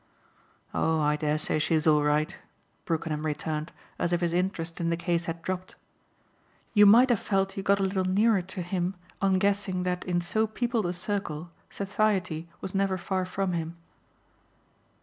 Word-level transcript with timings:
"Oh 0.73 0.99
I 0.99 1.15
dare 1.15 1.37
say 1.37 1.59
she's 1.59 1.85
all 1.85 2.01
right," 2.01 2.35
Brookenham 2.85 3.23
returned 3.23 3.71
as 3.99 4.11
if 4.11 4.21
his 4.21 4.33
interest 4.33 4.79
in 4.81 4.89
the 4.89 4.97
case 4.97 5.25
had 5.25 5.43
dropped. 5.43 5.75
You 6.73 6.87
might 6.87 7.11
have 7.11 7.19
felt 7.19 7.55
you 7.55 7.61
got 7.61 7.79
a 7.79 7.83
little 7.83 8.03
nearer 8.05 8.41
to 8.41 8.63
him 8.63 8.95
on 9.21 9.37
guessing 9.37 9.83
that 9.83 10.03
in 10.03 10.19
so 10.19 10.47
peopled 10.47 10.87
a 10.87 10.93
circle 10.93 11.51
satiety 11.69 12.49
was 12.61 12.73
never 12.73 12.97
far 12.97 13.25
from 13.25 13.53
him. 13.53 13.77